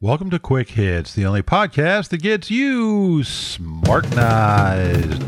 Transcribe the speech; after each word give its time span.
Welcome 0.00 0.30
to 0.30 0.38
Quick 0.38 0.68
Hits, 0.68 1.12
the 1.12 1.26
only 1.26 1.42
podcast 1.42 2.10
that 2.10 2.22
gets 2.22 2.52
you 2.52 3.22
smartenized. 3.24 5.18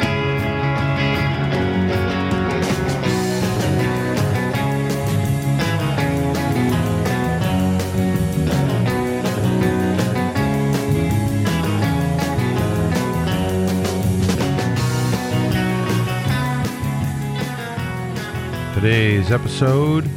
Today's 18.77 19.33
episode 19.33 20.09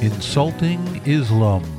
Insulting 0.00 1.02
Islam. 1.04 1.77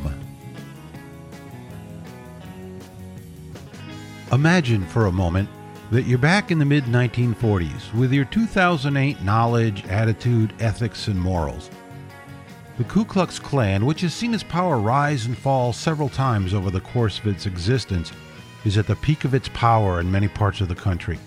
Imagine 4.32 4.86
for 4.86 5.08
a 5.08 5.12
moment 5.12 5.50
that 5.90 6.04
you're 6.04 6.20
back 6.20 6.52
in 6.52 6.60
the 6.60 6.66
mid 6.66 6.84
1940s 6.84 7.92
with 7.96 8.14
your 8.14 8.26
2008 8.26 9.24
knowledge, 9.24 9.84
attitude, 9.88 10.54
ethics, 10.60 11.08
and 11.08 11.20
morals. 11.20 11.72
The 12.78 12.84
Ku 12.84 13.06
Klux 13.06 13.40
Klan, 13.40 13.88
which 13.88 14.02
has 14.02 14.14
seen 14.14 14.36
its 14.36 14.44
power 14.44 14.78
rise 14.78 15.26
and 15.26 15.36
fall 15.36 15.74
several 15.74 16.10
times 16.10 16.54
over 16.54 16.70
the 16.70 16.80
course 16.80 17.18
of 17.18 17.26
its 17.26 17.48
existence, 17.48 18.12
is 18.66 18.78
at 18.78 18.86
the 18.86 18.96
peak 18.98 19.26
of 19.26 19.34
its 19.34 19.50
power 19.50 20.00
in 20.00 20.12
many 20.12 20.28
parts 20.28 20.62
of 20.62 20.68
the 20.68 20.76
country. 20.76 21.18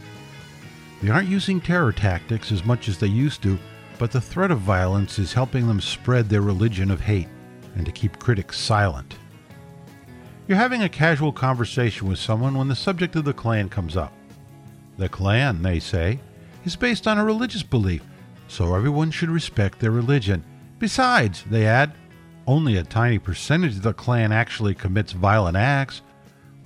They 1.03 1.11
aren't 1.11 1.29
using 1.29 1.61
terror 1.61 1.91
tactics 1.91 2.53
as 2.53 2.65
much 2.65 2.89
as 2.89 2.99
they 2.99 3.09
used 3.09 3.43
to, 3.43 3.59
but 3.99 4.13
the 4.13 4.21
threat 4.21 4.53
of 4.53 4.61
violence 4.61 5.19
is 5.19 5.33
helping 5.33 5.67
them 5.67 5.81
spread 5.81 6.29
their 6.29 6.41
religion 6.41 6.89
of 6.89 7.01
hate 7.01 7.29
and 7.75 7.85
to 7.85 7.91
keep 7.91 8.21
critics 8.21 8.61
silent. 8.61 9.17
You're 10.49 10.59
having 10.59 10.83
a 10.83 10.89
casual 10.89 11.31
conversation 11.31 12.09
with 12.09 12.19
someone 12.19 12.59
when 12.59 12.67
the 12.67 12.75
subject 12.75 13.15
of 13.15 13.25
the 13.25 13.33
Klan 13.33 13.69
comes 13.69 13.97
up. 13.97 14.13
The 14.99 15.09
Klan, 15.09 15.63
they 15.63 15.79
say, 15.79 16.19
is 16.65 16.75
based 16.75 17.07
on 17.07 17.17
a 17.17 17.25
religious 17.25 17.63
belief, 17.63 18.03
so 18.49 18.75
everyone 18.75 19.13
should 19.13 19.31
respect 19.31 19.79
their 19.79 19.93
religion. 19.93 20.45
Besides, 20.81 21.45
they 21.49 21.65
add, 21.65 21.93
only 22.45 22.77
a 22.77 22.83
tiny 22.83 23.21
percentage 23.21 23.77
of 23.77 23.83
the 23.83 23.95
Klan 23.95 24.33
actually 24.33 24.75
commits 24.75 25.13
violent 25.13 25.57
acts. 25.57 26.03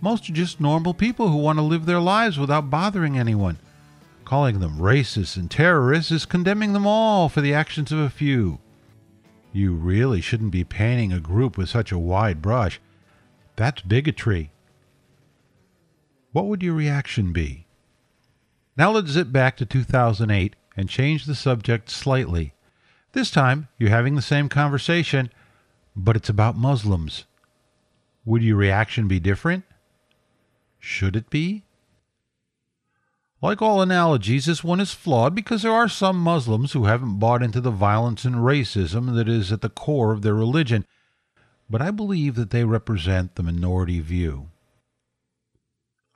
Most 0.01 0.31
are 0.31 0.33
just 0.33 0.59
normal 0.59 0.95
people 0.95 1.29
who 1.29 1.37
want 1.37 1.59
to 1.59 1.63
live 1.63 1.85
their 1.85 2.01
lives 2.01 2.39
without 2.39 2.71
bothering 2.71 3.19
anyone. 3.19 3.59
Calling 4.25 4.61
them 4.61 4.79
racists 4.79 5.37
and 5.37 5.51
terrorists 5.51 6.11
is 6.11 6.25
condemning 6.25 6.73
them 6.73 6.87
all 6.87 7.29
for 7.29 7.43
the 7.43 7.53
actions 7.53 7.93
of 7.93 7.99
a 7.99 8.09
few. 8.09 8.59
You 9.53 9.75
really 9.75 10.23
shouldn't 10.23 10.51
be 10.51 10.65
painting 10.65 11.13
a 11.13 11.21
group 11.21 11.59
with 11.59 11.69
such 11.69 11.93
a 11.93 11.99
wide 11.99 12.41
brush. 12.41 12.81
That's 13.57 13.81
bigotry. 13.83 14.53
What 16.33 16.47
would 16.47 16.63
your 16.63 16.75
reaction 16.75 17.33
be? 17.33 17.67
Now 18.77 18.91
let's 18.91 19.11
zip 19.11 19.33
back 19.33 19.57
to 19.57 19.67
2008 19.67 20.55
and 20.77 20.89
change 20.89 21.25
the 21.25 21.35
subject 21.35 21.89
slightly. 21.89 22.53
This 23.13 23.31
time, 23.31 23.69
you're 23.79 23.89
having 23.89 24.15
the 24.15 24.23
same 24.23 24.51
conversation, 24.51 25.33
but 25.97 26.17
it's 26.17 26.29
about 26.29 26.57
Muslims. 26.57 27.25
Would 28.27 28.43
your 28.43 28.57
reaction 28.57 29.09
be 29.09 29.19
different? 29.19 29.65
Should 30.79 31.17
it 31.17 31.31
be? 31.31 31.65
Like 33.41 33.63
all 33.63 33.81
analogies, 33.81 34.47
this 34.47 34.63
one 34.63 34.81
is 34.81 34.93
flawed 34.93 35.35
because 35.35 35.63
there 35.63 35.73
are 35.73 35.89
some 35.89 36.19
Muslims 36.19 36.73
who 36.73 36.85
haven't 36.85 37.19
bought 37.19 37.43
into 37.43 37.63
the 37.63 37.71
violence 37.71 38.27
and 38.27 38.37
racism 38.37 39.15
that 39.15 39.29
is 39.29 39.51
at 39.51 39.63
the 39.63 39.71
core 39.71 40.13
of 40.13 40.21
their 40.21 40.35
religion 40.35 40.85
but 41.69 41.83
I 41.83 41.91
believe 41.91 42.35
that 42.37 42.51
they 42.51 42.65
represent 42.65 43.35
the 43.35 43.43
minority 43.43 44.01
view. 44.01 44.49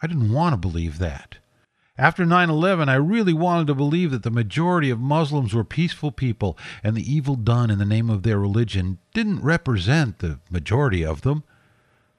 I 0.03 0.07
didn't 0.07 0.33
want 0.33 0.53
to 0.53 0.57
believe 0.57 0.98
that. 0.98 1.37
After 1.98 2.25
9 2.25 2.48
11, 2.48 2.89
I 2.89 2.95
really 2.95 3.34
wanted 3.34 3.67
to 3.67 3.75
believe 3.75 4.11
that 4.12 4.23
the 4.23 4.31
majority 4.31 4.89
of 4.89 4.98
Muslims 4.98 5.52
were 5.52 5.64
peaceful 5.64 6.11
people 6.11 6.57
and 6.83 6.97
the 6.97 7.13
evil 7.13 7.36
done 7.36 7.70
in 7.70 7.79
the 7.79 7.85
name 7.85 8.08
of 8.08 8.23
their 8.23 8.39
religion 8.39 8.98
didn't 9.13 9.42
represent 9.42 10.20
the 10.20 10.41
majority 10.51 11.05
of 11.05 11.23
them. 11.23 11.45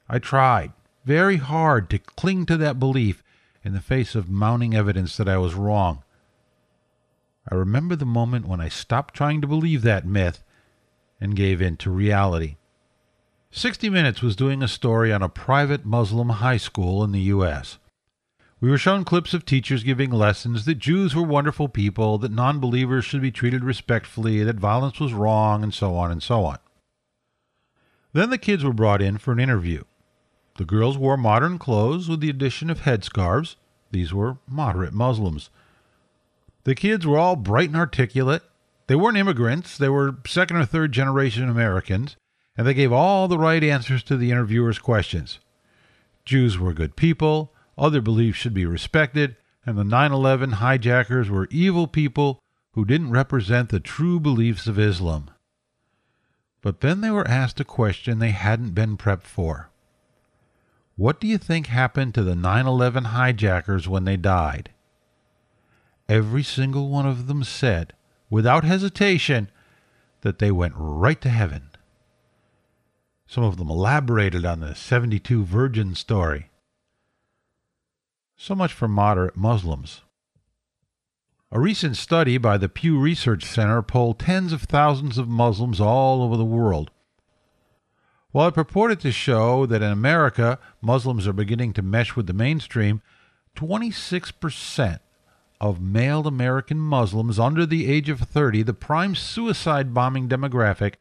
I 0.08 0.20
tried 0.20 0.74
very 1.04 1.38
hard 1.38 1.90
to 1.90 1.98
cling 2.00 2.46
to 2.46 2.58
that 2.58 2.80
belief 2.80 3.24
in 3.64 3.74
the 3.74 3.82
face 3.82 4.14
of 4.14 4.30
mounting 4.30 4.76
evidence 4.76 5.18
that 5.18 5.30
I 5.30 5.38
was 5.38 5.56
wrong. 5.56 6.04
I 7.50 7.56
remember 7.56 7.96
the 7.96 8.06
moment 8.06 8.48
when 8.48 8.62
I 8.62 8.70
stopped 8.70 9.16
trying 9.16 9.42
to 9.42 9.48
believe 9.48 9.82
that 9.82 10.06
myth 10.06 10.44
and 11.20 11.36
gave 11.36 11.60
in 11.62 11.78
to 11.78 11.90
reality. 11.90 12.58
60 13.54 13.90
Minutes 13.90 14.22
was 14.22 14.38
doing 14.38 14.64
a 14.64 14.68
story 14.68 15.12
on 15.12 15.22
a 15.22 15.28
private 15.28 15.86
Muslim 15.86 16.30
high 16.30 16.56
school 16.56 17.04
in 17.04 17.12
the 17.12 17.20
U.S. 17.20 17.80
We 18.62 18.70
were 18.70 18.78
shown 18.78 19.04
clips 19.04 19.34
of 19.34 19.44
teachers 19.44 19.84
giving 19.84 20.10
lessons 20.10 20.64
that 20.64 20.80
Jews 20.80 21.14
were 21.14 21.22
wonderful 21.22 21.68
people, 21.68 22.18
that 22.20 22.32
non 22.32 22.62
believers 22.62 23.04
should 23.04 23.22
be 23.22 23.30
treated 23.30 23.66
respectfully, 23.66 24.42
that 24.46 24.56
violence 24.56 25.02
was 25.02 25.12
wrong, 25.12 25.64
and 25.64 25.74
so 25.74 25.98
on 25.98 26.12
and 26.12 26.24
so 26.24 26.46
on. 26.46 26.60
Then 28.14 28.30
the 28.30 28.38
kids 28.38 28.64
were 28.64 28.72
brought 28.72 29.02
in 29.02 29.18
for 29.18 29.34
an 29.34 29.40
interview. 29.40 29.84
The 30.56 30.64
girls 30.64 30.98
wore 30.98 31.18
modern 31.18 31.60
clothes 31.60 32.08
with 32.08 32.22
the 32.22 32.30
addition 32.30 32.70
of 32.70 32.82
headscarves. 32.82 33.58
These 33.92 34.14
were 34.14 34.38
moderate 34.48 34.94
Muslims. 34.94 35.50
The 36.64 36.76
kids 36.76 37.06
were 37.06 37.18
all 37.18 37.36
bright 37.36 37.68
and 37.68 37.78
articulate. 37.78 38.44
They 38.88 38.96
weren't 38.96 39.18
immigrants, 39.18 39.78
they 39.78 39.90
were 39.90 40.16
second 40.26 40.56
or 40.56 40.66
third 40.66 40.94
generation 40.94 41.50
Americans 41.50 42.16
and 42.62 42.68
they 42.68 42.76
gave 42.76 42.94
all 42.94 43.28
the 43.28 43.40
right 43.40 43.64
answers 43.64 44.04
to 44.04 44.16
the 44.16 44.30
interviewer's 44.30 44.78
questions. 44.78 45.40
Jews 46.26 46.60
were 46.60 46.74
good 46.74 46.96
people, 46.96 47.52
other 47.76 48.02
beliefs 48.02 48.38
should 48.38 48.54
be 48.54 48.68
respected, 48.68 49.36
and 49.66 49.80
the 49.80 49.84
9 49.84 50.12
11 50.12 50.52
hijackers 50.52 51.28
were 51.28 51.48
evil 51.50 51.88
people 51.88 52.40
who 52.74 52.86
didn't 52.86 53.10
represent 53.10 53.70
the 53.70 53.80
true 53.80 54.20
beliefs 54.20 54.68
of 54.68 54.78
Islam. 54.78 55.32
But 56.62 56.82
then 56.82 57.02
they 57.02 57.10
were 57.10 57.28
asked 57.28 57.60
a 57.60 57.64
question 57.64 58.20
they 58.20 58.30
hadn't 58.30 58.76
been 58.76 58.96
prepped 58.96 59.26
for. 59.26 59.72
What 60.96 61.20
do 61.20 61.26
you 61.26 61.40
think 61.40 61.66
happened 61.66 62.14
to 62.14 62.22
the 62.22 62.36
9 62.36 62.68
11 62.68 63.06
hijackers 63.06 63.88
when 63.88 64.06
they 64.06 64.18
died? 64.18 64.70
Every 66.08 66.44
single 66.44 66.90
one 66.90 67.08
of 67.08 67.26
them 67.26 67.44
said, 67.44 67.94
without 68.30 68.64
hesitation, 68.64 69.50
that 70.22 70.38
they 70.38 70.52
went 70.52 70.76
right 70.78 71.20
to 71.22 71.30
heaven. 71.30 71.71
Some 73.32 73.46
of 73.46 73.56
them 73.56 73.70
elaborated 73.70 74.44
on 74.44 74.60
the 74.60 74.76
72 74.76 75.46
virgin 75.46 75.96
story. 75.96 76.50
So 78.36 78.54
much 78.54 78.74
for 78.74 78.90
moderate 78.90 79.38
Muslims. 79.38 80.02
A 81.50 81.58
recent 81.58 81.96
study 81.96 82.38
by 82.38 82.58
the 82.58 82.68
Pew 82.68 83.00
Research 83.00 83.46
Center 83.46 83.82
polled 83.84 84.20
tens 84.20 84.52
of 84.52 84.64
thousands 84.64 85.18
of 85.18 85.30
Muslims 85.30 85.80
all 85.80 86.22
over 86.24 86.36
the 86.36 86.44
world. 86.44 86.92
While 88.34 88.50
it 88.50 88.56
purported 88.56 89.00
to 89.00 89.14
show 89.14 89.66
that 89.66 89.82
in 89.82 89.94
America 89.94 90.60
Muslims 90.82 91.26
are 91.26 91.32
beginning 91.32 91.72
to 91.76 91.82
mesh 91.82 92.18
with 92.18 92.28
the 92.28 92.34
mainstream, 92.34 93.02
26% 93.56 95.00
of 95.62 95.80
male 95.80 96.28
American 96.28 96.80
Muslims 96.80 97.40
under 97.40 97.66
the 97.66 97.90
age 97.90 98.10
of 98.10 98.20
30, 98.20 98.64
the 98.64 98.74
prime 98.74 99.16
suicide 99.16 99.94
bombing 99.94 100.28
demographic, 100.28 100.96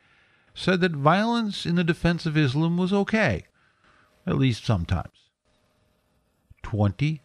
said 0.60 0.80
that 0.80 0.92
violence 0.92 1.64
in 1.64 1.76
the 1.76 1.84
defense 1.84 2.26
of 2.26 2.36
Islam 2.36 2.76
was 2.76 2.92
okay, 2.92 3.44
at 4.26 4.36
least 4.36 4.64
sometimes. 4.64 5.30
26%. 6.62 7.20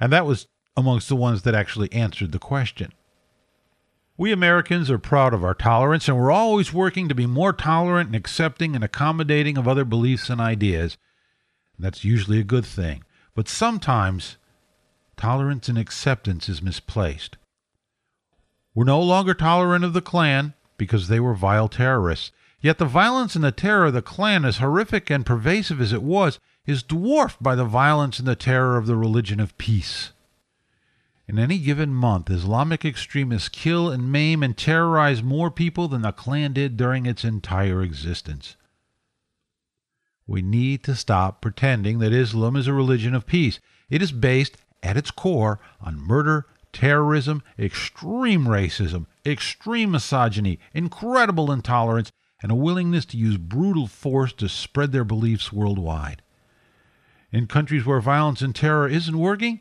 And 0.00 0.12
that 0.12 0.26
was 0.26 0.46
amongst 0.76 1.08
the 1.08 1.16
ones 1.16 1.42
that 1.42 1.54
actually 1.54 1.92
answered 1.92 2.32
the 2.32 2.38
question. 2.38 2.92
We 4.16 4.30
Americans 4.30 4.90
are 4.90 4.98
proud 4.98 5.34
of 5.34 5.42
our 5.42 5.54
tolerance, 5.54 6.06
and 6.06 6.16
we're 6.16 6.30
always 6.30 6.72
working 6.72 7.08
to 7.08 7.14
be 7.14 7.26
more 7.26 7.52
tolerant 7.52 8.08
and 8.08 8.16
accepting 8.16 8.74
and 8.76 8.84
accommodating 8.84 9.58
of 9.58 9.66
other 9.66 9.84
beliefs 9.84 10.30
and 10.30 10.40
ideas. 10.40 10.96
That's 11.78 12.04
usually 12.04 12.38
a 12.38 12.44
good 12.44 12.64
thing. 12.64 13.02
But 13.34 13.48
sometimes 13.48 14.36
tolerance 15.16 15.68
and 15.68 15.78
acceptance 15.78 16.48
is 16.48 16.62
misplaced. 16.62 17.36
We're 18.74 18.84
no 18.84 19.00
longer 19.02 19.34
tolerant 19.34 19.84
of 19.84 19.92
the 19.92 20.00
Klan, 20.00 20.54
because 20.82 21.06
they 21.06 21.20
were 21.20 21.32
vile 21.32 21.68
terrorists. 21.68 22.32
Yet 22.60 22.78
the 22.78 22.86
violence 22.86 23.36
and 23.36 23.44
the 23.44 23.52
terror 23.52 23.86
of 23.86 23.92
the 23.92 24.02
Klan, 24.02 24.44
as 24.44 24.56
horrific 24.56 25.10
and 25.10 25.24
pervasive 25.24 25.80
as 25.80 25.92
it 25.92 26.02
was, 26.02 26.40
is 26.66 26.82
dwarfed 26.82 27.40
by 27.40 27.54
the 27.54 27.64
violence 27.64 28.18
and 28.18 28.26
the 28.26 28.34
terror 28.34 28.76
of 28.76 28.86
the 28.86 28.96
religion 28.96 29.38
of 29.38 29.56
peace. 29.58 30.10
In 31.28 31.38
any 31.38 31.60
given 31.60 31.94
month, 31.94 32.28
Islamic 32.30 32.84
extremists 32.84 33.48
kill 33.48 33.92
and 33.92 34.10
maim 34.10 34.42
and 34.42 34.56
terrorize 34.56 35.22
more 35.22 35.52
people 35.52 35.86
than 35.86 36.02
the 36.02 36.10
Klan 36.10 36.52
did 36.52 36.76
during 36.76 37.06
its 37.06 37.22
entire 37.22 37.80
existence. 37.80 38.56
We 40.26 40.42
need 40.42 40.82
to 40.82 40.96
stop 40.96 41.40
pretending 41.40 42.00
that 42.00 42.12
Islam 42.12 42.56
is 42.56 42.66
a 42.66 42.72
religion 42.72 43.14
of 43.14 43.24
peace. 43.24 43.60
It 43.88 44.02
is 44.02 44.10
based, 44.10 44.56
at 44.82 44.96
its 44.96 45.12
core, 45.12 45.60
on 45.80 46.00
murder, 46.00 46.46
terrorism, 46.72 47.42
extreme 47.58 48.46
racism, 48.46 49.06
extreme 49.24 49.90
misogyny, 49.90 50.58
incredible 50.72 51.52
intolerance, 51.52 52.10
and 52.42 52.50
a 52.50 52.56
willingness 52.56 53.04
to 53.06 53.16
use 53.16 53.36
brutal 53.36 53.86
force 53.86 54.32
to 54.32 54.48
spread 54.48 54.92
their 54.92 55.04
beliefs 55.04 55.52
worldwide. 55.52 56.22
In 57.30 57.46
countries 57.46 57.86
where 57.86 58.00
violence 58.00 58.42
and 58.42 58.54
terror 58.54 58.88
isn't 58.88 59.18
working, 59.18 59.60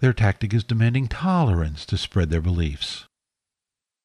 their 0.00 0.12
tactic 0.12 0.52
is 0.52 0.64
demanding 0.64 1.08
tolerance 1.08 1.86
to 1.86 1.96
spread 1.96 2.30
their 2.30 2.42
beliefs. 2.42 3.06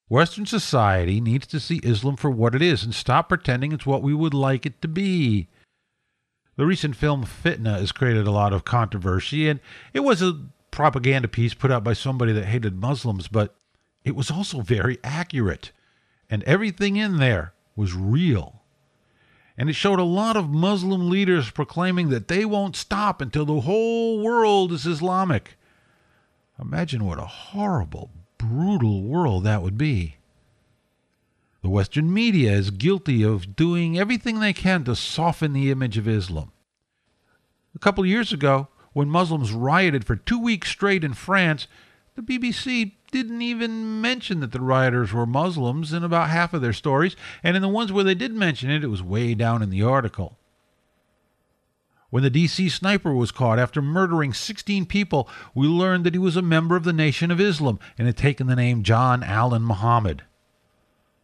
Western 0.08 0.46
society 0.46 1.22
needs 1.22 1.48
to 1.48 1.60
see 1.60 1.80
Islam 1.84 2.18
for 2.18 2.30
what 2.30 2.54
it 2.54 2.62
is 2.62 2.84
and 2.84 2.94
stop 2.94 3.30
pretending 3.30 3.72
it's 3.72 3.86
what 3.86 4.04
we 4.04 4.14
would 4.14 4.34
like 4.34 4.66
it 4.66 4.82
to 4.82 4.88
be. 4.88 5.48
The 6.58 6.66
recent 6.66 6.96
film 6.96 7.26
Fitna 7.26 7.80
has 7.80 7.92
created 7.92 8.28
a 8.28 8.32
lot 8.32 8.54
of 8.54 8.66
controversy, 8.66 9.50
and 9.50 9.60
it 9.94 10.02
was 10.02 10.22
a 10.22 10.38
propaganda 10.72 11.28
piece 11.28 11.54
put 11.54 11.72
out 11.72 11.84
by 11.84 11.94
somebody 11.94 12.34
that 12.34 12.46
hated 12.46 12.80
Muslims, 12.80 13.28
but 13.28 13.56
it 14.04 14.16
was 14.16 14.32
also 14.32 14.62
very 14.62 14.98
accurate. 15.04 15.72
And 16.30 16.44
everything 16.44 16.96
in 16.96 17.18
there 17.18 17.54
was 17.76 17.94
real. 17.94 18.62
And 19.58 19.70
it 19.70 19.74
showed 19.74 20.00
a 20.00 20.04
lot 20.04 20.38
of 20.38 20.50
Muslim 20.50 21.10
leaders 21.10 21.52
proclaiming 21.52 22.10
that 22.10 22.30
they 22.30 22.46
won't 22.46 22.76
stop 22.76 23.22
until 23.22 23.46
the 23.46 23.62
whole 23.62 24.24
world 24.24 24.72
is 24.72 24.86
Islamic. 24.86 25.58
Imagine 26.60 27.06
what 27.06 27.20
a 27.20 27.26
horrible, 27.26 28.10
brutal 28.38 29.04
world 29.04 29.44
that 29.44 29.62
would 29.62 29.78
be. 29.78 30.16
The 31.62 31.70
Western 31.70 32.12
media 32.12 32.54
is 32.54 32.72
guilty 32.72 33.24
of 33.24 33.56
doing 33.56 34.00
everything 34.00 34.40
they 34.40 34.54
can 34.54 34.84
to 34.86 34.96
soften 34.96 35.54
the 35.54 35.70
image 35.70 35.98
of 35.98 36.08
Islam. 36.08 36.52
A 37.76 37.80
couple 37.80 38.06
years 38.06 38.34
ago, 38.34 38.68
when 38.94 39.10
Muslims 39.10 39.52
rioted 39.52 40.06
for 40.06 40.16
two 40.16 40.40
weeks 40.40 40.70
straight 40.70 41.04
in 41.04 41.14
France, 41.14 41.68
the 42.16 42.22
BBC 42.22 42.94
didn't 43.12 43.42
even 43.42 44.02
mention 44.02 44.40
that 44.40 44.52
the 44.52 44.62
rioters 44.62 45.14
were 45.14 45.26
Muslims 45.26 45.94
in 45.94 46.04
about 46.04 46.30
half 46.30 46.54
of 46.54 46.62
their 46.62 46.74
stories, 46.74 47.16
and 47.44 47.56
in 47.56 47.62
the 47.62 47.70
ones 47.70 47.92
where 47.92 48.04
they 48.04 48.16
did 48.16 48.34
mention 48.34 48.70
it, 48.70 48.84
it 48.84 48.88
was 48.88 49.04
way 49.04 49.34
down 49.34 49.62
in 49.62 49.70
the 49.70 49.84
article. 49.84 50.38
When 52.10 52.24
the 52.24 52.32
DC 52.32 52.70
sniper 52.70 53.14
was 53.14 53.32
caught 53.32 53.58
after 53.58 53.82
murdering 53.82 54.34
16 54.34 54.86
people, 54.86 55.30
we 55.56 55.68
learned 55.68 56.04
that 56.04 56.14
he 56.14 56.20
was 56.20 56.36
a 56.36 56.42
member 56.42 56.76
of 56.76 56.84
the 56.84 56.92
Nation 56.92 57.32
of 57.32 57.40
Islam 57.40 57.80
and 57.98 58.06
had 58.06 58.18
taken 58.18 58.48
the 58.48 58.56
name 58.56 58.84
John 58.84 59.24
Allen 59.24 59.64
Muhammad. 59.64 60.24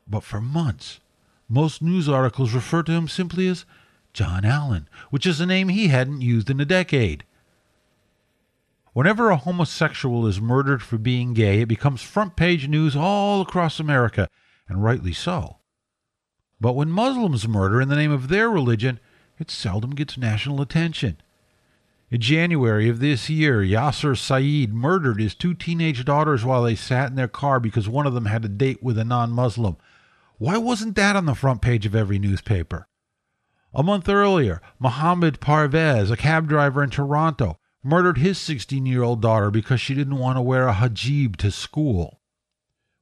But 0.08 0.24
for 0.24 0.40
months, 0.40 1.02
most 1.50 1.81
news 1.81 2.08
articles 2.08 2.54
referred 2.54 2.86
to 2.86 2.94
him 2.94 3.10
simply 3.10 3.50
as 3.50 3.66
John 4.14 4.46
Allen, 4.46 4.88
which 5.10 5.25
is 5.25 5.42
a 5.42 5.46
name 5.46 5.68
he 5.68 5.90
hadn't 5.90 6.22
used 6.22 6.50
in 6.50 6.62
a 6.62 6.66
decade. 6.66 7.25
Whenever 8.97 9.29
a 9.29 9.38
homosexual 9.38 10.25
is 10.25 10.41
murdered 10.41 10.81
for 10.81 10.97
being 10.97 11.35
gay, 11.35 11.61
it 11.61 11.67
becomes 11.67 12.01
front 12.01 12.35
page 12.35 12.67
news 12.67 12.95
all 12.95 13.41
across 13.41 13.79
America, 13.79 14.27
and 14.67 14.83
rightly 14.83 15.13
so. 15.13 15.57
But 16.59 16.73
when 16.73 16.89
Muslims 16.89 17.47
murder 17.47 17.79
in 17.79 17.89
the 17.89 17.95
name 17.95 18.11
of 18.11 18.27
their 18.27 18.49
religion, 18.49 18.99
it 19.38 19.51
seldom 19.51 19.91
gets 19.91 20.17
national 20.17 20.61
attention. 20.61 21.17
In 22.09 22.21
January 22.21 22.89
of 22.89 22.97
this 22.97 23.29
year, 23.29 23.61
Yasser 23.61 24.17
Saeed 24.17 24.73
murdered 24.73 25.19
his 25.21 25.35
two 25.35 25.53
teenage 25.53 26.03
daughters 26.03 26.44
while 26.44 26.63
they 26.63 26.73
sat 26.73 27.11
in 27.11 27.15
their 27.15 27.27
car 27.27 27.59
because 27.59 27.88
one 27.88 28.07
of 28.07 28.15
them 28.15 28.25
had 28.25 28.44
a 28.45 28.49
date 28.49 28.81
with 28.81 28.97
a 28.97 29.05
non 29.05 29.29
Muslim. 29.29 29.77
Why 30.39 30.57
wasn't 30.57 30.95
that 30.95 31.15
on 31.15 31.27
the 31.27 31.35
front 31.35 31.61
page 31.61 31.85
of 31.85 31.94
every 31.94 32.17
newspaper? 32.17 32.88
A 33.75 33.83
month 33.83 34.09
earlier, 34.09 34.59
Mohammed 34.79 35.39
Parvez, 35.39 36.09
a 36.09 36.17
cab 36.17 36.47
driver 36.47 36.81
in 36.81 36.89
Toronto, 36.89 37.59
murdered 37.83 38.18
his 38.18 38.38
16 38.38 38.85
year 38.85 39.03
old 39.03 39.21
daughter 39.21 39.51
because 39.51 39.79
she 39.79 39.94
didn't 39.94 40.18
want 40.18 40.38
to 40.38 40.41
wear 40.41 40.68
a 40.68 40.74
hijab 40.74 41.35
to 41.38 41.51
school. 41.51 42.19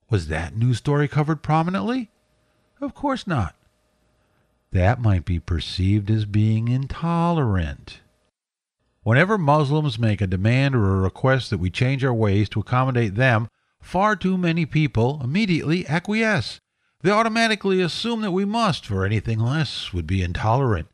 Was 0.09 0.27
that 0.27 0.55
news 0.55 0.77
story 0.77 1.07
covered 1.07 1.41
prominently? 1.41 2.11
Of 2.79 2.93
course 2.93 3.25
not. 3.25 3.55
That 4.71 5.01
might 5.01 5.25
be 5.25 5.39
perceived 5.39 6.11
as 6.11 6.25
being 6.25 6.67
intolerant. 6.67 8.01
Whenever 9.03 9.37
Muslims 9.37 9.99
make 9.99 10.19
a 10.19 10.27
demand 10.27 10.75
or 10.75 10.95
a 10.95 11.01
request 11.01 11.49
that 11.49 11.59
we 11.59 11.69
change 11.69 12.03
our 12.03 12.13
ways 12.13 12.49
to 12.49 12.59
accommodate 12.59 13.15
them, 13.15 13.47
far 13.79 14.15
too 14.15 14.37
many 14.37 14.65
people 14.65 15.21
immediately 15.23 15.87
acquiesce. 15.87 16.59
They 17.01 17.11
automatically 17.11 17.81
assume 17.81 18.21
that 18.21 18.31
we 18.31 18.45
must, 18.45 18.85
for 18.85 19.05
anything 19.05 19.39
less 19.39 19.93
would 19.93 20.07
be 20.07 20.23
intolerant. 20.23 20.87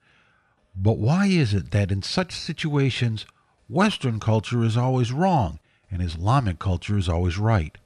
But 0.75 0.98
why 0.98 1.27
is 1.27 1.54
it 1.54 1.72
that 1.72 1.92
in 1.92 2.01
such 2.01 2.34
situations 2.34 3.25
Western 3.72 4.20
culture 4.20 4.66
is 4.66 4.76
always 4.76 5.14
wrong 5.14 5.58
and 5.90 6.02
Islamic 6.02 6.60
culture 6.60 6.98
is 6.98 7.08
always 7.08 7.38
right. 7.38 7.78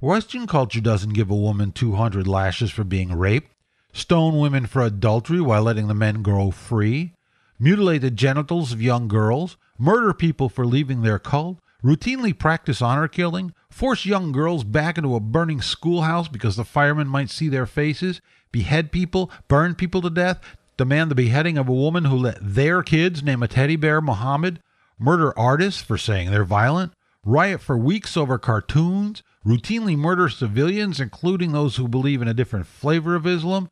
Western 0.00 0.46
culture 0.46 0.80
doesn't 0.80 1.14
give 1.14 1.28
a 1.28 1.34
woman 1.34 1.72
200 1.72 2.24
lashes 2.28 2.70
for 2.70 2.84
being 2.84 3.12
raped, 3.12 3.50
stone 3.92 4.38
women 4.38 4.64
for 4.64 4.80
adultery 4.80 5.40
while 5.40 5.64
letting 5.64 5.88
the 5.88 5.94
men 5.94 6.22
grow 6.22 6.52
free, 6.52 7.14
mutilate 7.58 8.02
the 8.02 8.12
genitals 8.12 8.70
of 8.70 8.80
young 8.80 9.08
girls, 9.08 9.56
murder 9.76 10.14
people 10.14 10.48
for 10.48 10.64
leaving 10.64 11.02
their 11.02 11.18
cult, 11.18 11.58
routinely 11.82 12.36
practice 12.38 12.80
honor 12.80 13.08
killing, 13.08 13.52
force 13.70 14.06
young 14.06 14.30
girls 14.30 14.62
back 14.62 14.96
into 14.96 15.16
a 15.16 15.20
burning 15.20 15.60
schoolhouse 15.60 16.28
because 16.28 16.54
the 16.54 16.64
firemen 16.64 17.08
might 17.08 17.28
see 17.28 17.48
their 17.48 17.66
faces, 17.66 18.20
behead 18.52 18.92
people, 18.92 19.32
burn 19.48 19.74
people 19.74 20.00
to 20.00 20.10
death, 20.10 20.38
demand 20.76 21.10
the 21.10 21.16
beheading 21.16 21.58
of 21.58 21.68
a 21.68 21.72
woman 21.72 22.04
who 22.04 22.16
let 22.16 22.38
their 22.40 22.84
kids 22.84 23.20
name 23.20 23.42
a 23.42 23.48
teddy 23.48 23.74
bear 23.74 24.00
Muhammad, 24.00 24.60
murder 25.02 25.36
artists 25.38 25.82
for 25.82 25.98
saying 25.98 26.30
they're 26.30 26.44
violent, 26.44 26.92
riot 27.24 27.60
for 27.60 27.76
weeks 27.76 28.16
over 28.16 28.38
cartoons, 28.38 29.22
routinely 29.44 29.96
murder 29.96 30.28
civilians, 30.28 31.00
including 31.00 31.52
those 31.52 31.76
who 31.76 31.88
believe 31.88 32.22
in 32.22 32.28
a 32.28 32.34
different 32.34 32.66
flavor 32.66 33.14
of 33.14 33.26
Islam, 33.26 33.68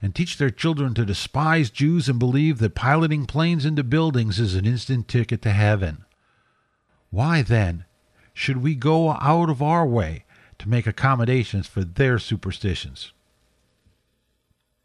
and 0.00 0.14
teach 0.14 0.36
their 0.36 0.50
children 0.50 0.94
to 0.94 1.04
despise 1.04 1.70
Jews 1.70 2.08
and 2.08 2.18
believe 2.18 2.58
that 2.58 2.74
piloting 2.74 3.26
planes 3.26 3.64
into 3.64 3.84
buildings 3.84 4.40
is 4.40 4.54
an 4.54 4.66
instant 4.66 5.06
ticket 5.06 5.42
to 5.42 5.50
heaven. 5.50 6.04
Why, 7.10 7.42
then, 7.42 7.84
should 8.34 8.58
we 8.58 8.74
go 8.74 9.10
out 9.10 9.48
of 9.48 9.62
our 9.62 9.86
way 9.86 10.24
to 10.58 10.68
make 10.68 10.86
accommodations 10.86 11.68
for 11.68 11.84
their 11.84 12.18
superstitions? 12.18 13.12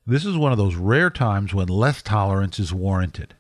This 0.06 0.26
is 0.26 0.38
one 0.38 0.52
of 0.52 0.58
those 0.58 0.76
rare 0.76 1.10
times 1.10 1.54
when 1.54 1.68
less 1.68 2.02
tolerance 2.02 2.60
is 2.60 2.74
warranted. 2.74 3.34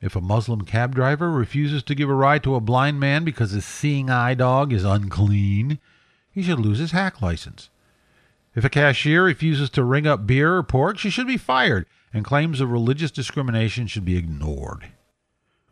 If 0.00 0.16
a 0.16 0.20
Muslim 0.20 0.62
cab 0.62 0.94
driver 0.94 1.30
refuses 1.30 1.82
to 1.82 1.94
give 1.94 2.08
a 2.08 2.14
ride 2.14 2.42
to 2.44 2.54
a 2.54 2.60
blind 2.60 2.98
man 2.98 3.22
because 3.22 3.50
his 3.50 3.66
seeing 3.66 4.08
eye 4.08 4.32
dog 4.32 4.72
is 4.72 4.84
unclean, 4.84 5.78
he 6.30 6.42
should 6.42 6.58
lose 6.58 6.78
his 6.78 6.92
hack 6.92 7.20
license. 7.20 7.68
If 8.54 8.64
a 8.64 8.70
cashier 8.70 9.24
refuses 9.24 9.68
to 9.70 9.84
ring 9.84 10.06
up 10.06 10.26
beer 10.26 10.56
or 10.56 10.62
pork, 10.62 10.98
she 10.98 11.10
should 11.10 11.26
be 11.26 11.36
fired, 11.36 11.86
and 12.14 12.24
claims 12.24 12.60
of 12.60 12.70
religious 12.70 13.10
discrimination 13.10 13.86
should 13.86 14.06
be 14.06 14.16
ignored. 14.16 14.86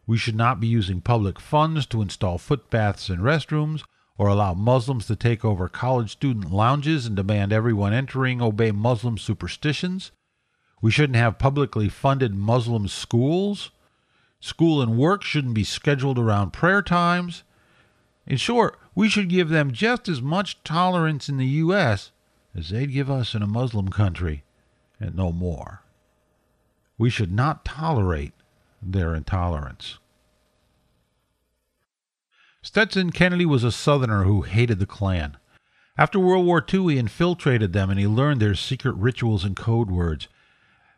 We 0.06 0.18
should 0.18 0.36
not 0.36 0.60
be 0.60 0.66
using 0.66 1.00
public 1.00 1.40
funds 1.40 1.86
to 1.86 2.02
install 2.02 2.36
footbaths 2.36 3.08
and 3.08 3.22
restrooms, 3.22 3.82
or 4.18 4.28
allow 4.28 4.52
Muslims 4.52 5.06
to 5.06 5.16
take 5.16 5.44
over 5.44 5.68
college 5.68 6.10
student 6.10 6.52
lounges 6.52 7.06
and 7.06 7.16
demand 7.16 7.52
everyone 7.52 7.94
entering 7.94 8.42
obey 8.42 8.72
Muslim 8.72 9.16
superstitions. 9.16 10.12
We 10.82 10.90
shouldn't 10.90 11.16
have 11.16 11.38
publicly 11.38 11.88
funded 11.88 12.34
Muslim 12.34 12.88
schools 12.88 13.70
School 14.40 14.80
and 14.80 14.96
work 14.96 15.22
shouldn't 15.22 15.54
be 15.54 15.64
scheduled 15.64 16.18
around 16.18 16.52
prayer 16.52 16.82
times. 16.82 17.42
In 18.26 18.36
short, 18.36 18.78
we 18.94 19.08
should 19.08 19.28
give 19.28 19.48
them 19.48 19.72
just 19.72 20.08
as 20.08 20.22
much 20.22 20.62
tolerance 20.62 21.28
in 21.28 21.38
the 21.38 21.46
U.S. 21.46 22.10
as 22.54 22.70
they'd 22.70 22.92
give 22.92 23.10
us 23.10 23.34
in 23.34 23.42
a 23.42 23.46
Muslim 23.46 23.88
country, 23.88 24.44
and 25.00 25.14
no 25.14 25.32
more. 25.32 25.82
We 26.98 27.10
should 27.10 27.32
not 27.32 27.64
tolerate 27.64 28.34
their 28.82 29.14
intolerance. 29.14 29.98
Stetson 32.62 33.10
Kennedy 33.10 33.46
was 33.46 33.64
a 33.64 33.72
Southerner 33.72 34.24
who 34.24 34.42
hated 34.42 34.78
the 34.78 34.86
Klan. 34.86 35.36
After 35.96 36.20
World 36.20 36.44
War 36.44 36.64
II, 36.72 36.92
he 36.92 36.98
infiltrated 36.98 37.72
them 37.72 37.90
and 37.90 37.98
he 37.98 38.06
learned 38.06 38.40
their 38.40 38.54
secret 38.54 38.94
rituals 38.94 39.44
and 39.44 39.56
code 39.56 39.90
words. 39.90 40.28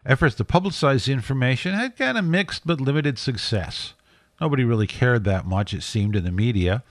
Efforts 0.04 0.35
to 0.37 0.45
publicize 0.45 1.07
the 1.07 1.12
information 1.12 1.75
had 1.75 1.97
kind 1.97 2.16
of 2.16 2.25
mixed 2.25 2.66
but 2.66 2.80
limited 2.80 3.19
success. 3.19 3.95
Nobody 4.40 4.64
really 4.64 4.87
cared 4.87 5.25
that 5.25 5.47
much, 5.47 5.75
it 5.75 5.83
seemed, 5.83 6.16
in 6.16 6.25
the 6.25 6.33
media. 6.33 6.83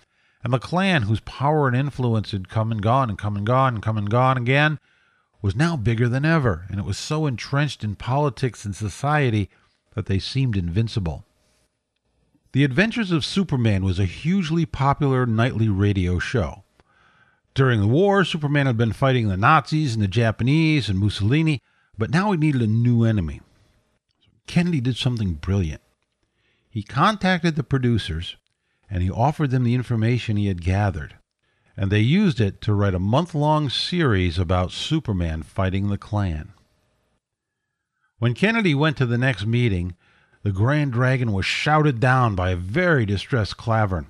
And 0.44 0.54
the 0.54 0.60
Klan, 0.60 1.04
whose 1.04 1.20
power 1.22 1.68
and 1.68 1.76
influence 1.76 2.32
had 2.32 2.50
come 2.50 2.72
and 2.72 2.82
gone 2.82 3.10
and 3.10 3.18
come 3.18 3.36
and 3.36 3.46
gone 3.46 3.74
and 3.74 3.84
come 3.84 3.98
and 3.98 4.10
gone 4.10 4.38
again, 4.38 4.80
was 5.42 5.56
now 5.56 5.76
bigger 5.76 6.08
than 6.08 6.26
ever, 6.26 6.66
and 6.70 6.80
it 6.80 6.86
was 6.86 6.98
so 6.98 7.26
entrenched 7.26 7.84
in 7.84 7.96
politics 7.96 8.66
and 8.66 8.76
society 8.76 9.50
that 9.96 10.06
they 10.06 10.20
seemed 10.20 10.56
invincible. 10.56 11.26
The 12.52 12.64
Adventures 12.64 13.12
of 13.12 13.26
Superman 13.26 13.84
was 13.84 14.00
a 14.00 14.06
hugely 14.06 14.66
popular 14.66 15.26
nightly 15.26 15.70
radio 15.70 16.20
show. 16.20 16.64
During 17.54 17.80
the 17.80 17.88
war, 17.88 18.24
Superman 18.24 18.66
had 18.66 18.78
been 18.78 18.94
fighting 18.94 19.28
the 19.28 19.38
Nazis 19.38 19.94
and 19.94 20.04
the 20.04 20.08
Japanese 20.08 20.90
and 20.90 21.00
Mussolini, 21.00 21.62
but 22.00 22.10
now 22.10 22.32
he 22.32 22.38
needed 22.38 22.62
a 22.62 22.68
new 22.68 23.04
enemy. 23.04 23.42
Kennedy 24.48 24.80
did 24.80 24.96
something 24.96 25.34
brilliant. 25.34 25.82
He 26.70 26.82
contacted 26.82 27.58
the 27.58 27.64
producers 27.64 28.38
and 28.90 29.04
he 29.04 29.12
offered 29.12 29.52
them 29.52 29.66
the 29.66 29.76
information 29.76 30.38
he 30.38 30.48
had 30.48 30.64
gathered, 30.64 31.16
and 31.76 31.92
they 31.92 32.00
used 32.00 32.40
it 32.40 32.62
to 32.62 32.74
write 32.74 32.96
a 32.96 33.00
month 33.00 33.36
long 33.36 33.70
series 33.70 34.40
about 34.40 34.72
Superman 34.72 35.44
fighting 35.44 35.90
the 35.90 35.98
Klan. 35.98 36.54
When 38.18 38.34
Kennedy 38.34 38.74
went 38.74 38.98
to 38.98 39.06
the 39.06 39.18
next 39.18 39.46
meeting, 39.46 39.96
the 40.42 40.52
Grand 40.52 40.94
Dragon 40.94 41.34
was 41.34 41.46
shouted 41.46 42.00
down 42.00 42.34
by 42.34 42.52
a 42.52 42.56
very 42.56 43.06
distressed 43.06 43.58
Klavern. 43.58 44.08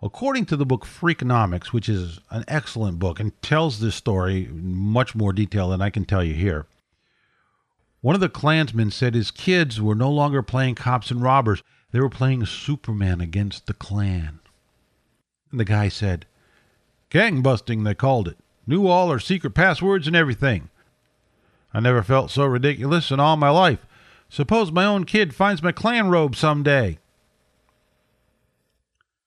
According 0.00 0.46
to 0.46 0.56
the 0.56 0.66
book 0.66 0.86
Freakonomics, 0.86 1.66
which 1.66 1.88
is 1.88 2.20
an 2.30 2.44
excellent 2.46 2.98
book 3.00 3.18
and 3.18 3.40
tells 3.42 3.80
this 3.80 3.96
story 3.96 4.44
in 4.44 4.74
much 4.74 5.14
more 5.14 5.32
detail 5.32 5.70
than 5.70 5.82
I 5.82 5.90
can 5.90 6.04
tell 6.04 6.22
you 6.22 6.34
here, 6.34 6.66
one 8.04 8.14
of 8.14 8.20
the 8.20 8.28
Klansmen 8.28 8.90
said 8.90 9.14
his 9.14 9.30
kids 9.30 9.80
were 9.80 9.94
no 9.94 10.10
longer 10.10 10.42
playing 10.42 10.74
cops 10.74 11.10
and 11.10 11.22
robbers, 11.22 11.62
they 11.90 11.98
were 11.98 12.10
playing 12.10 12.44
Superman 12.44 13.22
against 13.22 13.66
the 13.66 13.72
Klan. 13.72 14.40
And 15.50 15.58
the 15.58 15.64
guy 15.64 15.88
said, 15.88 16.26
Gang 17.08 17.40
busting, 17.40 17.82
they 17.82 17.94
called 17.94 18.28
it. 18.28 18.36
Knew 18.66 18.86
all 18.86 19.08
our 19.08 19.18
secret 19.18 19.54
passwords 19.54 20.06
and 20.06 20.14
everything. 20.14 20.68
I 21.72 21.80
never 21.80 22.02
felt 22.02 22.30
so 22.30 22.44
ridiculous 22.44 23.10
in 23.10 23.20
all 23.20 23.38
my 23.38 23.48
life. 23.48 23.86
Suppose 24.28 24.70
my 24.70 24.84
own 24.84 25.04
kid 25.04 25.34
finds 25.34 25.62
my 25.62 25.72
Klan 25.72 26.10
robe 26.10 26.36
some 26.36 26.62
day. 26.62 26.98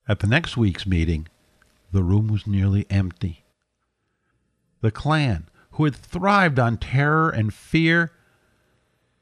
At 0.07 0.19
the 0.19 0.27
next 0.27 0.55
week's 0.55 0.85
meeting, 0.85 1.27
the 1.91 2.03
room 2.03 2.27
was 2.27 2.45
nearly 2.45 2.85
empty. 2.91 3.43
The 4.81 4.91
Klan, 4.91 5.47
who 5.71 5.85
had 5.85 5.95
thrived 5.95 6.59
on 6.59 6.77
terror 6.77 7.31
and 7.31 7.51
fear, 7.51 8.11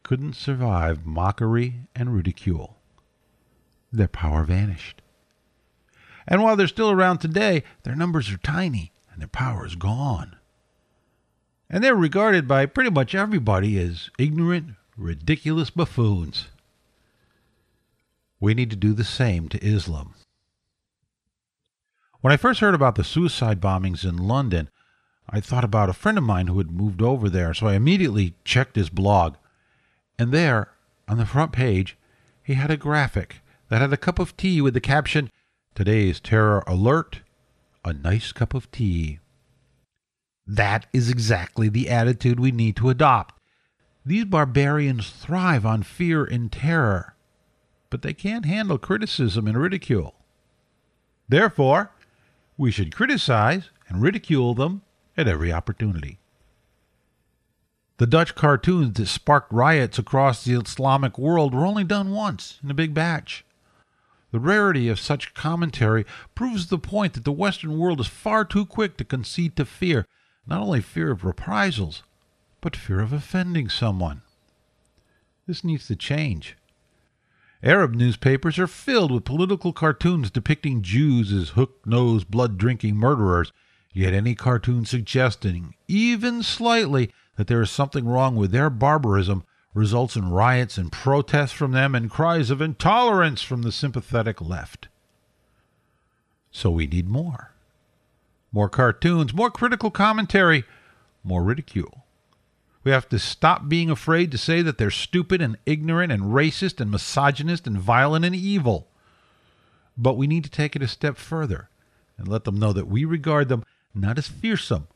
couldn't 0.05 0.35
survive 0.35 1.03
mockery 1.03 1.88
and 1.95 2.15
ridicule. 2.15 2.77
Their 3.91 4.07
power 4.07 4.43
vanished. 4.43 5.01
And 6.27 6.43
while 6.43 6.55
they're 6.55 6.67
still 6.67 6.91
around 6.91 7.17
today, 7.17 7.63
their 7.81 7.95
numbers 7.95 8.31
are 8.31 8.38
tiny 8.38 8.91
and 9.12 9.19
their 9.19 9.27
power 9.27 9.65
is 9.65 9.75
gone. 9.75 10.35
And 11.71 11.83
they're 11.83 11.95
regarded 11.95 12.47
by 12.47 12.67
pretty 12.67 12.91
much 12.91 13.15
everybody 13.15 13.79
as 13.79 14.12
ignorant, 14.19 14.75
ridiculous 14.95 15.71
buffoons. 15.71 16.50
We 18.39 18.53
need 18.53 18.69
to 18.69 18.75
do 18.75 18.93
the 18.93 19.03
same 19.03 19.50
to 19.50 19.65
Islam. 19.65 20.13
When 22.21 22.31
I 22.31 22.38
first 22.38 22.59
heard 22.59 22.75
about 22.75 22.93
the 22.93 23.03
suicide 23.03 23.59
bombings 23.59 24.07
in 24.07 24.17
London, 24.17 24.69
I 25.27 25.39
thought 25.39 25.63
about 25.63 25.89
a 25.89 25.93
friend 25.93 26.19
of 26.19 26.24
mine 26.24 26.45
who 26.45 26.59
had 26.59 26.69
moved 26.69 27.01
over 27.01 27.27
there, 27.27 27.55
so 27.55 27.65
I 27.65 27.74
immediately 27.74 28.35
checked 28.43 28.75
his 28.75 28.91
blog. 28.91 29.38
And 30.17 30.31
there, 30.31 30.72
on 31.07 31.17
the 31.17 31.25
front 31.25 31.51
page, 31.51 31.98
he 32.41 32.53
had 32.53 32.72
a 32.72 32.77
graphic 32.77 33.41
that 33.69 33.81
had 33.81 33.91
a 33.91 33.98
cup 33.98 34.19
of 34.19 34.38
tea 34.38 34.62
with 34.62 34.74
the 34.74 34.81
caption, 34.81 35.29
Today's 35.74 36.19
Terror 36.19 36.63
Alert, 36.67 37.22
a 37.84 37.93
nice 37.93 38.31
cup 38.31 38.53
of 38.53 38.72
tea. 38.72 39.19
That 40.48 40.86
is 40.93 41.10
exactly 41.10 41.69
the 41.69 41.89
attitude 41.89 42.39
we 42.39 42.51
need 42.51 42.75
to 42.77 42.89
adopt. 42.89 43.36
These 44.05 44.25
barbarians 44.25 45.10
thrive 45.10 45.65
on 45.65 45.84
fear 45.84 46.24
and 46.24 46.51
terror, 46.51 47.15
but 47.89 48.03
they 48.03 48.13
can't 48.13 48.45
handle 48.45 48.77
criticism 48.77 49.48
and 49.48 49.57
ridicule. 49.57 50.15
Therefore, 51.27 51.91
we 52.57 52.72
should 52.72 52.95
criticize 52.95 53.72
and 53.89 54.01
ridicule 54.01 54.53
them 54.53 54.84
at 55.17 55.27
every 55.27 55.51
opportunity. 55.51 56.19
The 57.98 58.08
Dutch 58.08 58.36
cartoons 58.36 58.96
that 58.96 59.06
sparked 59.06 59.54
riots 59.54 59.98
across 59.98 60.44
the 60.44 60.54
Islamic 60.60 61.18
world 61.18 61.54
were 61.54 61.66
only 61.66 61.86
done 61.86 62.12
once 62.12 62.60
in 62.62 62.70
a 62.70 62.74
big 62.74 62.94
batch. 62.94 63.46
The 64.32 64.40
rarity 64.40 64.90
of 64.90 65.00
such 65.00 65.34
commentary 65.34 66.06
proves 66.34 66.68
the 66.68 66.78
point 66.78 67.14
that 67.14 67.24
the 67.24 67.32
Western 67.32 67.78
world 67.78 68.02
is 68.02 68.08
far 68.08 68.44
too 68.44 68.66
quick 68.66 68.98
to 68.98 69.06
concede 69.06 69.56
to 69.56 69.64
fear, 69.64 70.06
not 70.46 70.60
only 70.60 70.82
fear 70.82 71.12
of 71.12 71.24
reprisals, 71.24 72.04
but 72.60 72.75
fear 72.75 73.00
of 73.00 73.14
offending 73.14 73.70
someone. 73.70 74.24
This 75.48 75.64
needs 75.64 75.88
to 75.88 75.96
change. 75.96 76.58
Arab 77.64 77.96
newspapers 77.96 78.60
are 78.60 78.68
filled 78.68 79.12
with 79.12 79.24
political 79.24 79.72
cartoons 79.72 80.30
depicting 80.30 80.82
Jews 80.82 81.32
as 81.32 81.50
hook 81.50 81.80
nosed, 81.86 82.30
blood 82.30 82.58
drinking 82.58 82.98
murderers, 82.98 83.54
yet 83.94 84.14
any 84.14 84.36
cartoon 84.36 84.84
suggesting, 84.84 85.75
even 85.88 86.44
slightly, 86.44 87.10
that 87.36 87.48
there 87.48 87.62
is 87.62 87.72
something 87.72 88.06
wrong 88.06 88.36
with 88.36 88.51
their 88.51 88.70
barbarism 88.70 89.44
results 89.74 90.15
in 90.15 90.30
riots 90.30 90.77
and 90.77 90.92
protests 90.92 91.51
from 91.51 91.72
them 91.72 91.94
and 91.94 92.10
cries 92.10 92.50
of 92.50 92.62
intolerance 92.62 93.42
from 93.42 93.62
the 93.62 93.72
sympathetic 93.72 94.39
left. 94.42 94.88
So 96.50 96.72
we 96.72 96.88
need 96.88 97.10
more. 97.10 97.51
More 98.54 98.70
cartoons, 98.70 99.34
more 99.34 99.51
critical 99.51 99.92
commentary, 99.92 100.63
more 101.24 101.44
ridicule. 101.44 102.06
We 102.86 102.92
have 102.92 103.10
to 103.10 103.20
stop 103.20 103.68
being 103.68 103.89
afraid 103.89 104.32
to 104.32 104.38
say 104.38 104.62
that 104.62 104.77
they're 104.77 104.92
stupid 104.92 105.42
and 105.42 105.58
ignorant 105.65 106.12
and 106.12 106.34
racist 106.34 106.80
and 106.80 106.89
misogynist 106.89 107.68
and 107.68 107.77
violent 107.77 108.24
and 108.24 108.36
evil. 108.36 108.88
But 109.98 110.18
we 110.18 110.27
need 110.27 110.46
to 110.46 110.50
take 110.50 110.75
it 110.75 110.84
a 110.84 110.88
step 110.88 111.18
further 111.18 111.68
and 112.18 112.27
let 112.27 112.46
them 112.46 112.60
know 112.60 112.72
that 112.72 112.88
we 112.88 113.04
regard 113.04 113.50
them 113.50 113.65
not 113.94 114.18
as 114.18 114.27
fearsome, 114.27 114.88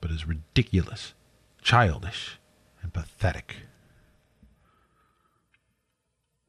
but 0.00 0.10
as 0.10 0.26
ridiculous 0.26 1.12
childish, 1.62 2.38
and 2.82 2.92
pathetic. 2.92 3.56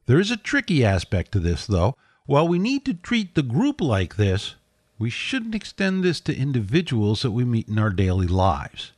There 0.06 0.20
is 0.20 0.30
a 0.30 0.36
tricky 0.36 0.84
aspect 0.84 1.32
to 1.32 1.40
this, 1.40 1.66
though. 1.66 1.96
While 2.26 2.48
we 2.48 2.58
need 2.58 2.84
to 2.86 2.94
treat 2.94 3.34
the 3.34 3.42
group 3.42 3.80
like 3.80 4.16
this, 4.16 4.54
we 4.98 5.10
shouldn't 5.10 5.54
extend 5.54 6.02
this 6.02 6.20
to 6.20 6.36
individuals 6.36 7.22
that 7.22 7.30
we 7.30 7.44
meet 7.44 7.68
in 7.68 7.78
our 7.78 7.90
daily 7.90 8.26
lives. 8.26 8.92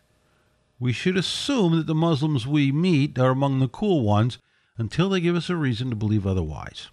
We 0.81 0.93
should 0.93 1.17
assume 1.17 1.77
that 1.77 1.87
the 1.87 1.95
Muslims 1.95 2.47
we 2.47 2.73
meet 2.73 3.19
are 3.19 3.31
among 3.31 3.61
the 3.61 3.69
cool 3.69 4.03
ones 4.03 4.39
until 4.79 5.09
they 5.09 5.21
give 5.21 5.37
us 5.37 5.49
a 5.49 5.57
reason 5.57 5.91
to 5.91 5.97
believe 5.97 6.27
otherwise. 6.27 6.89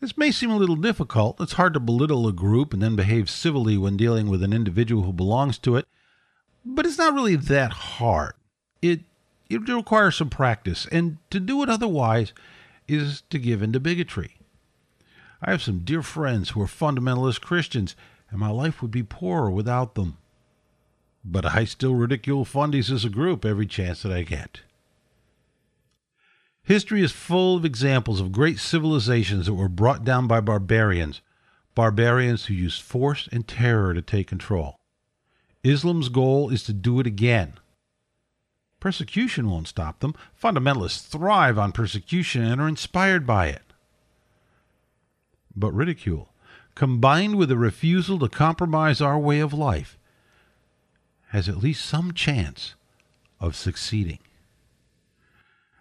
This 0.00 0.16
may 0.16 0.30
seem 0.30 0.50
a 0.50 0.56
little 0.56 0.76
difficult. 0.76 1.40
It's 1.40 1.52
hard 1.52 1.74
to 1.74 1.80
belittle 1.80 2.26
a 2.26 2.32
group 2.32 2.72
and 2.72 2.82
then 2.82 2.96
behave 2.96 3.28
civilly 3.28 3.76
when 3.76 3.96
dealing 3.96 4.28
with 4.28 4.42
an 4.42 4.52
individual 4.52 5.02
who 5.02 5.12
belongs 5.12 5.58
to 5.58 5.76
it, 5.76 5.86
but 6.64 6.86
it's 6.86 6.98
not 6.98 7.14
really 7.14 7.36
that 7.36 7.72
hard. 7.72 8.34
It 8.82 9.00
it 9.48 9.68
requires 9.68 10.16
some 10.16 10.30
practice, 10.30 10.86
and 10.92 11.18
to 11.30 11.40
do 11.40 11.62
it 11.62 11.68
otherwise 11.68 12.32
is 12.86 13.22
to 13.30 13.38
give 13.38 13.62
in 13.62 13.72
to 13.72 13.80
bigotry. 13.80 14.36
I 15.42 15.50
have 15.50 15.62
some 15.62 15.80
dear 15.80 16.02
friends 16.02 16.50
who 16.50 16.60
are 16.62 16.66
fundamentalist 16.66 17.40
Christians, 17.40 17.96
and 18.30 18.38
my 18.38 18.50
life 18.50 18.82
would 18.82 18.90
be 18.90 19.02
poorer 19.02 19.50
without 19.50 19.94
them. 19.94 20.18
But 21.24 21.46
I 21.46 21.64
still 21.64 21.94
ridicule 21.94 22.44
fundies 22.44 22.90
as 22.90 23.04
a 23.04 23.10
group 23.10 23.44
every 23.44 23.66
chance 23.66 24.02
that 24.02 24.12
I 24.12 24.22
get. 24.22 24.60
History 26.62 27.02
is 27.02 27.12
full 27.12 27.56
of 27.56 27.64
examples 27.64 28.20
of 28.20 28.32
great 28.32 28.58
civilizations 28.58 29.46
that 29.46 29.54
were 29.54 29.68
brought 29.68 30.04
down 30.04 30.26
by 30.26 30.40
barbarians, 30.40 31.20
barbarians 31.74 32.46
who 32.46 32.54
used 32.54 32.82
force 32.82 33.28
and 33.32 33.48
terror 33.48 33.94
to 33.94 34.02
take 34.02 34.28
control. 34.28 34.79
Islam's 35.62 36.08
goal 36.08 36.50
is 36.50 36.64
to 36.64 36.72
do 36.72 37.00
it 37.00 37.06
again. 37.06 37.54
Persecution 38.80 39.50
won't 39.50 39.68
stop 39.68 40.00
them. 40.00 40.14
Fundamentalists 40.42 41.06
thrive 41.06 41.58
on 41.58 41.72
persecution 41.72 42.42
and 42.42 42.60
are 42.60 42.68
inspired 42.68 43.26
by 43.26 43.48
it. 43.48 43.62
But 45.54 45.72
ridicule, 45.72 46.32
combined 46.74 47.36
with 47.36 47.50
a 47.50 47.56
refusal 47.56 48.18
to 48.20 48.28
compromise 48.28 49.02
our 49.02 49.18
way 49.18 49.40
of 49.40 49.52
life, 49.52 49.98
has 51.28 51.48
at 51.48 51.58
least 51.58 51.84
some 51.84 52.14
chance 52.14 52.74
of 53.38 53.54
succeeding. 53.54 54.18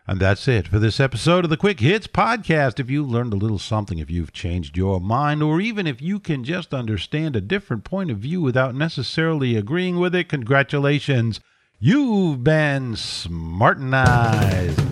And 0.09 0.19
that's 0.19 0.47
it 0.47 0.67
for 0.67 0.79
this 0.79 0.99
episode 0.99 1.43
of 1.43 1.51
the 1.51 1.55
Quick 1.55 1.81
Hits 1.81 2.07
Podcast. 2.07 2.79
If 2.79 2.89
you 2.89 3.03
learned 3.03 3.31
a 3.31 3.35
little 3.35 3.59
something, 3.59 3.99
if 3.99 4.09
you've 4.09 4.33
changed 4.33 4.75
your 4.75 4.99
mind, 4.99 5.43
or 5.43 5.61
even 5.61 5.85
if 5.85 6.01
you 6.01 6.19
can 6.19 6.43
just 6.43 6.73
understand 6.73 7.35
a 7.35 7.41
different 7.41 7.83
point 7.83 8.09
of 8.09 8.17
view 8.17 8.41
without 8.41 8.73
necessarily 8.73 9.55
agreeing 9.55 9.99
with 9.99 10.15
it, 10.15 10.27
congratulations. 10.27 11.39
You've 11.79 12.43
been 12.43 12.93
smartenized. 12.93 14.88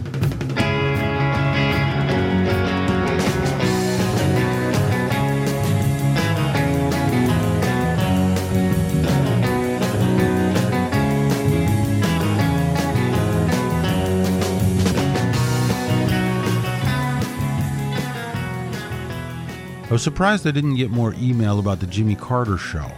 I 19.88 19.94
was 19.94 20.04
surprised 20.04 20.46
I 20.46 20.52
didn't 20.52 20.76
get 20.76 20.92
more 20.92 21.14
email 21.18 21.60
about 21.60 21.80
the 21.80 21.88
Jimmy 21.88 22.16
Carter 22.16 22.58
show, 22.58 22.92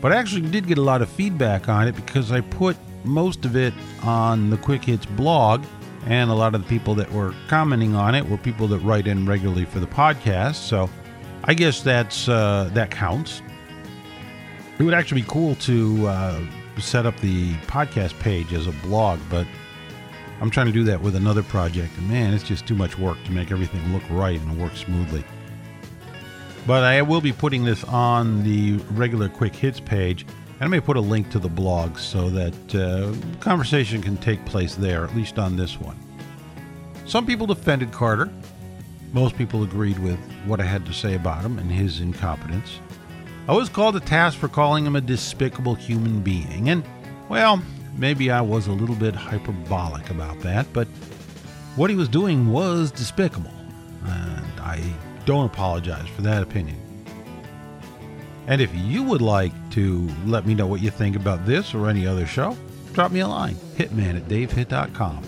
but 0.00 0.12
I 0.12 0.16
actually 0.16 0.48
did 0.48 0.68
get 0.68 0.78
a 0.78 0.82
lot 0.82 1.02
of 1.02 1.08
feedback 1.08 1.68
on 1.68 1.88
it 1.88 1.96
because 1.96 2.30
I 2.30 2.42
put 2.42 2.76
most 3.02 3.44
of 3.44 3.56
it 3.56 3.74
on 4.04 4.48
the 4.48 4.56
Quick 4.56 4.84
Hits 4.84 5.04
blog, 5.04 5.64
and 6.06 6.30
a 6.30 6.34
lot 6.34 6.54
of 6.54 6.62
the 6.62 6.68
people 6.68 6.94
that 6.94 7.10
were 7.10 7.34
commenting 7.48 7.96
on 7.96 8.14
it 8.14 8.24
were 8.24 8.36
people 8.36 8.68
that 8.68 8.78
write 8.78 9.08
in 9.08 9.26
regularly 9.26 9.64
for 9.64 9.80
the 9.80 9.88
podcast. 9.88 10.54
So 10.54 10.88
I 11.42 11.54
guess 11.54 11.82
that's 11.82 12.28
uh, 12.28 12.70
that 12.72 12.92
counts. 12.92 13.42
It 14.78 14.84
would 14.84 14.94
actually 14.94 15.22
be 15.22 15.28
cool 15.28 15.56
to 15.56 16.06
uh, 16.06 16.40
set 16.78 17.04
up 17.04 17.18
the 17.18 17.54
podcast 17.66 18.16
page 18.20 18.52
as 18.52 18.68
a 18.68 18.72
blog, 18.86 19.18
but 19.28 19.44
I'm 20.40 20.50
trying 20.50 20.66
to 20.66 20.72
do 20.72 20.84
that 20.84 21.02
with 21.02 21.16
another 21.16 21.42
project, 21.42 21.98
and 21.98 22.08
man, 22.08 22.32
it's 22.32 22.44
just 22.44 22.64
too 22.64 22.76
much 22.76 22.96
work 22.96 23.18
to 23.24 23.32
make 23.32 23.50
everything 23.50 23.92
look 23.92 24.04
right 24.08 24.40
and 24.40 24.56
work 24.56 24.76
smoothly. 24.76 25.24
But 26.68 26.84
I 26.84 27.00
will 27.00 27.22
be 27.22 27.32
putting 27.32 27.64
this 27.64 27.82
on 27.84 28.44
the 28.44 28.74
regular 28.90 29.30
quick 29.30 29.56
hits 29.56 29.80
page, 29.80 30.26
and 30.60 30.64
I 30.64 30.66
may 30.66 30.80
put 30.80 30.98
a 30.98 31.00
link 31.00 31.30
to 31.30 31.38
the 31.38 31.48
blog 31.48 31.96
so 31.96 32.28
that 32.28 32.74
uh, 32.74 33.14
conversation 33.40 34.02
can 34.02 34.18
take 34.18 34.44
place 34.44 34.74
there, 34.74 35.02
at 35.02 35.16
least 35.16 35.38
on 35.38 35.56
this 35.56 35.80
one. 35.80 35.98
Some 37.06 37.24
people 37.24 37.46
defended 37.46 37.90
Carter. 37.90 38.28
Most 39.14 39.38
people 39.38 39.62
agreed 39.62 39.98
with 39.98 40.18
what 40.44 40.60
I 40.60 40.64
had 40.64 40.84
to 40.84 40.92
say 40.92 41.14
about 41.14 41.42
him 41.42 41.58
and 41.58 41.72
his 41.72 42.00
incompetence. 42.00 42.80
I 43.48 43.52
was 43.52 43.70
called 43.70 43.94
to 43.94 44.00
task 44.00 44.36
for 44.36 44.48
calling 44.48 44.84
him 44.84 44.94
a 44.94 45.00
despicable 45.00 45.74
human 45.74 46.20
being, 46.20 46.68
and, 46.68 46.84
well, 47.30 47.62
maybe 47.96 48.30
I 48.30 48.42
was 48.42 48.66
a 48.66 48.72
little 48.72 48.94
bit 48.94 49.14
hyperbolic 49.14 50.10
about 50.10 50.38
that, 50.40 50.70
but 50.74 50.86
what 51.76 51.88
he 51.88 51.96
was 51.96 52.10
doing 52.10 52.52
was 52.52 52.90
despicable, 52.90 53.54
and 54.04 54.60
I 54.60 54.82
don't 55.28 55.44
apologize 55.44 56.08
for 56.08 56.22
that 56.22 56.42
opinion. 56.42 56.80
And 58.46 58.62
if 58.62 58.74
you 58.74 59.02
would 59.02 59.20
like 59.20 59.52
to 59.72 60.08
let 60.24 60.46
me 60.46 60.54
know 60.54 60.66
what 60.66 60.80
you 60.80 60.90
think 60.90 61.16
about 61.16 61.44
this 61.44 61.74
or 61.74 61.90
any 61.90 62.06
other 62.06 62.24
show, 62.26 62.56
drop 62.94 63.12
me 63.12 63.20
a 63.20 63.28
line, 63.28 63.54
hitman 63.76 64.16
at 64.16 64.26
davehitt.com. 64.26 65.22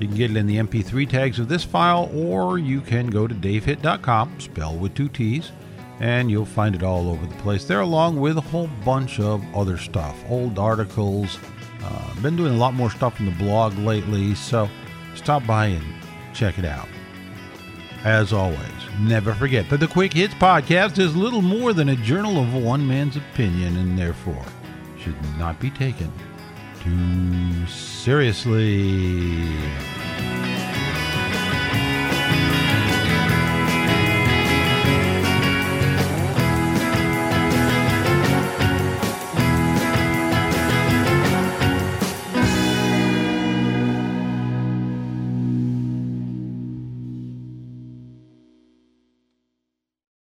You 0.00 0.08
can 0.08 0.16
get 0.16 0.30
it 0.30 0.38
in 0.38 0.46
the 0.46 0.56
MP3 0.56 1.06
tags 1.06 1.38
of 1.38 1.48
this 1.48 1.62
file, 1.62 2.10
or 2.14 2.58
you 2.58 2.80
can 2.80 3.08
go 3.08 3.26
to 3.26 3.34
davehitt.com, 3.34 4.40
spelled 4.40 4.80
with 4.80 4.94
two 4.94 5.10
T's, 5.10 5.52
and 6.00 6.30
you'll 6.30 6.46
find 6.46 6.74
it 6.74 6.82
all 6.82 7.10
over 7.10 7.26
the 7.26 7.34
place 7.42 7.66
there, 7.66 7.80
along 7.80 8.18
with 8.18 8.38
a 8.38 8.40
whole 8.40 8.70
bunch 8.82 9.20
of 9.20 9.44
other 9.54 9.76
stuff, 9.76 10.16
old 10.30 10.58
articles. 10.58 11.38
Uh, 11.82 12.20
been 12.22 12.34
doing 12.34 12.54
a 12.54 12.56
lot 12.56 12.72
more 12.72 12.90
stuff 12.90 13.20
in 13.20 13.26
the 13.26 13.32
blog 13.32 13.76
lately, 13.76 14.34
so 14.34 14.70
stop 15.14 15.46
by 15.46 15.66
and 15.66 15.84
check 16.32 16.58
it 16.58 16.64
out. 16.64 16.88
As 18.04 18.32
always, 18.32 18.73
never 19.00 19.34
forget 19.34 19.68
that 19.70 19.80
the 19.80 19.88
Quick 19.88 20.12
Hits 20.12 20.34
podcast 20.34 20.98
is 20.98 21.16
little 21.16 21.42
more 21.42 21.72
than 21.72 21.88
a 21.90 21.96
journal 21.96 22.38
of 22.38 22.54
one 22.54 22.86
man's 22.86 23.16
opinion 23.16 23.76
and 23.76 23.98
therefore 23.98 24.44
should 24.98 25.16
not 25.38 25.58
be 25.60 25.70
taken 25.70 26.12
too 26.82 27.66
seriously. 27.66 29.48